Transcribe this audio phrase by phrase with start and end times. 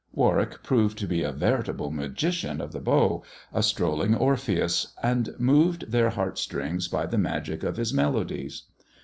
[0.13, 3.21] "Warwick proved to be a veritable magician of th bow,
[3.53, 8.63] a strolling Orpheus, and moved their heartstrings b; the magic of his melodies.